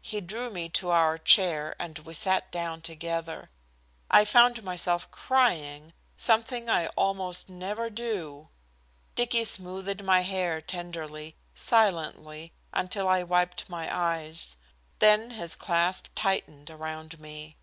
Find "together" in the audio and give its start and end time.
2.82-3.50